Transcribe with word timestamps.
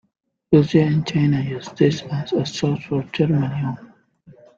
Russia 0.51 0.79
and 0.79 1.05
China 1.05 1.39
used 1.41 1.77
this 1.77 2.01
as 2.11 2.33
a 2.33 2.43
source 2.43 2.83
for 2.85 3.03
germanium. 3.03 3.93